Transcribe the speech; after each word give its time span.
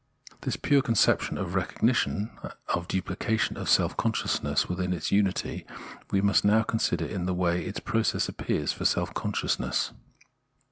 This 0.41 0.55
pure 0.55 0.81
conception 0.81 1.37
of 1.37 1.53
recognition, 1.53 2.31
of 2.69 2.87
duplication 2.87 3.55
of 3.55 3.69
self 3.69 3.95
consciousness 3.95 4.67
within 4.67 4.93
its 4.93 5.11
unity, 5.11 5.63
we 6.09 6.21
must 6.21 6.43
now 6.43 6.63
consider 6.63 7.05
in 7.05 7.27
the 7.27 7.35
way 7.35 7.63
its 7.63 7.79
process 7.79 8.27
appears 8.27 8.71
for 8.71 8.83
self 8.83 9.13
conscious 9.13 9.59
ness. 9.59 9.93